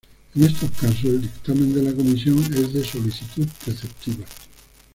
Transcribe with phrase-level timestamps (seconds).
[0.33, 4.25] En estos casos, el dictamen de la Comisión es de solicitud preceptiva.